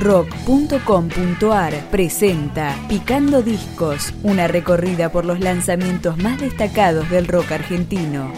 [0.00, 8.32] rock.com.ar presenta Picando Discos, una recorrida por los lanzamientos más destacados del rock argentino.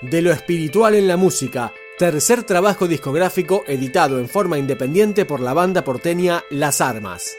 [0.00, 5.52] De lo espiritual en la música, tercer trabajo discográfico editado en forma independiente por la
[5.52, 7.36] banda porteña Las Armas.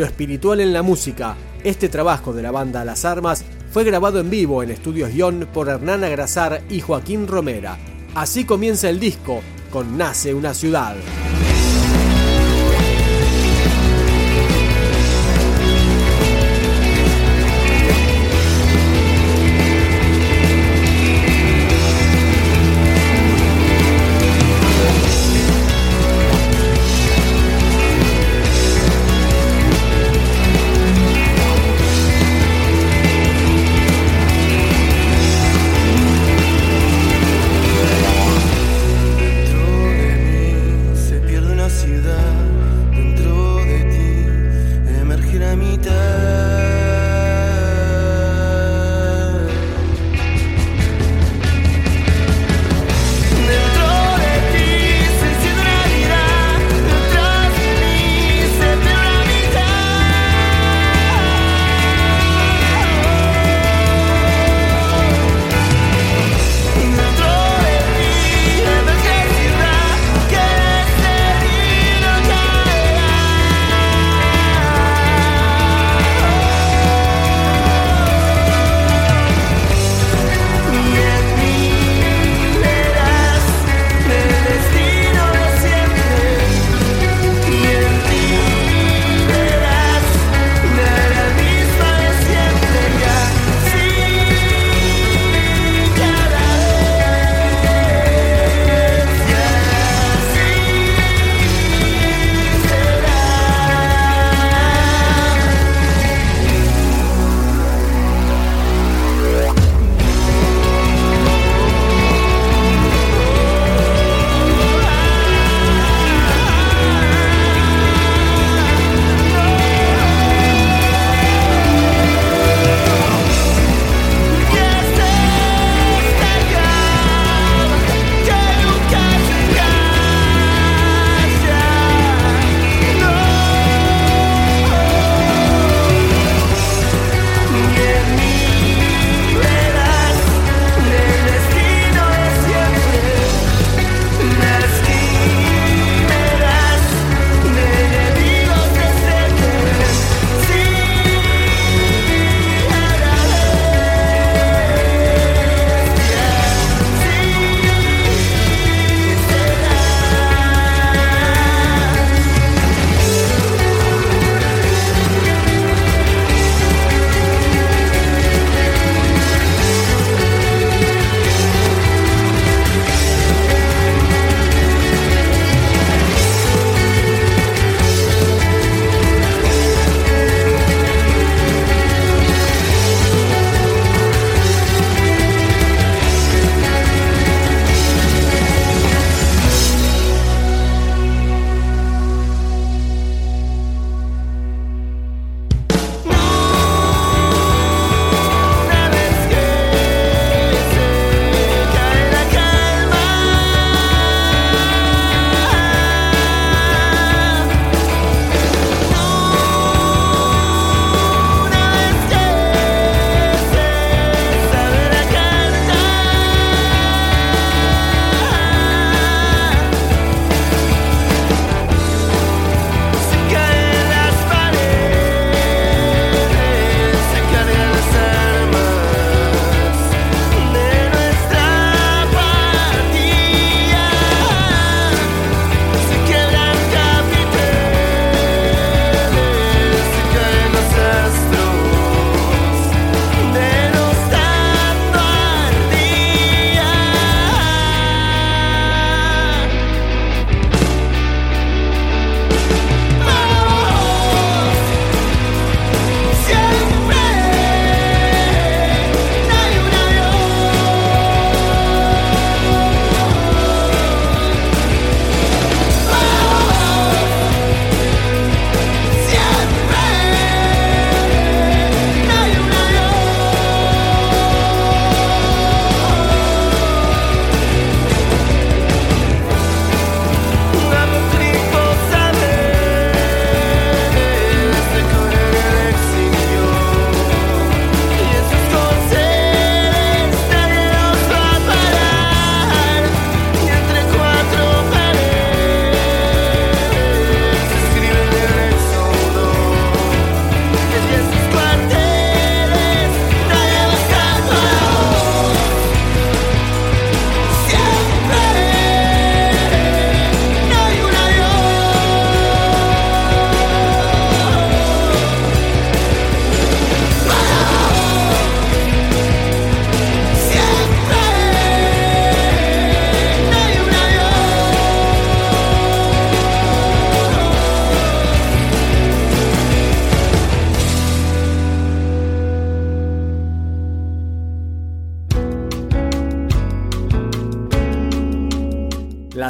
[0.00, 1.36] Lo espiritual en la música.
[1.62, 5.68] Este trabajo de la banda Las Armas fue grabado en vivo en Estudios Ion por
[5.68, 7.78] Hernán Agrasar y Joaquín Romera.
[8.14, 10.96] Así comienza el disco con Nace una ciudad.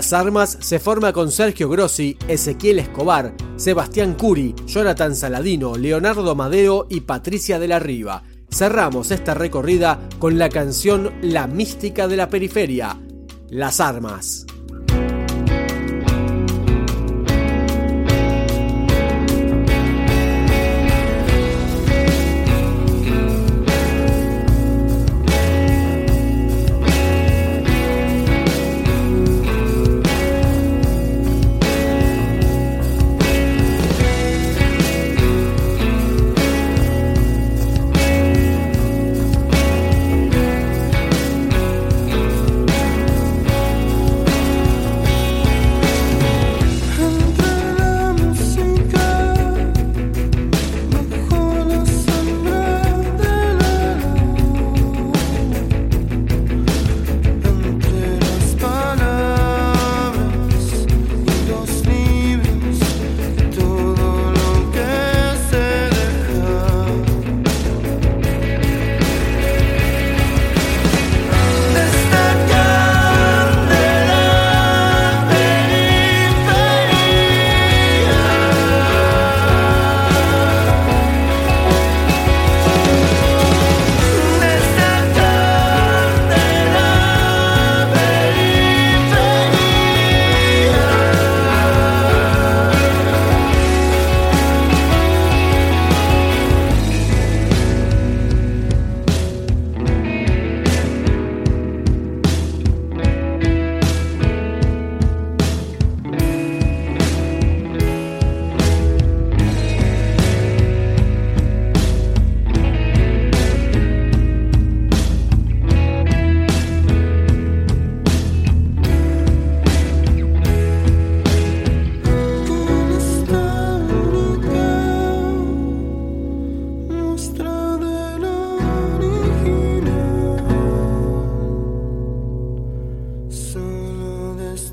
[0.01, 6.87] Las Armas se forma con Sergio Grossi, Ezequiel Escobar, Sebastián Curi, Jonathan Saladino, Leonardo Madeo
[6.89, 8.23] y Patricia de la Riva.
[8.51, 12.99] Cerramos esta recorrida con la canción La mística de la periferia,
[13.51, 14.47] Las Armas.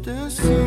[0.08, 0.67] This.